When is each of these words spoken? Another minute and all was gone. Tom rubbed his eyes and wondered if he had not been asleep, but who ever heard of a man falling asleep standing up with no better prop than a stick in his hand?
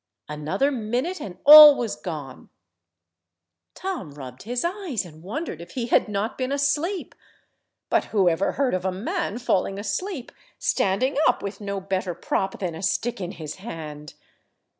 Another 0.27 0.71
minute 0.71 1.21
and 1.21 1.37
all 1.45 1.75
was 1.75 1.95
gone. 1.95 2.49
Tom 3.75 4.09
rubbed 4.11 4.41
his 4.41 4.65
eyes 4.65 5.05
and 5.05 5.21
wondered 5.21 5.61
if 5.61 5.73
he 5.73 5.85
had 5.85 6.07
not 6.07 6.39
been 6.39 6.51
asleep, 6.51 7.13
but 7.87 8.05
who 8.05 8.27
ever 8.27 8.53
heard 8.53 8.73
of 8.73 8.83
a 8.83 8.91
man 8.91 9.37
falling 9.37 9.77
asleep 9.77 10.31
standing 10.57 11.17
up 11.27 11.43
with 11.43 11.61
no 11.61 11.79
better 11.79 12.15
prop 12.15 12.57
than 12.57 12.73
a 12.73 12.81
stick 12.81 13.21
in 13.21 13.33
his 13.33 13.57
hand? 13.57 14.15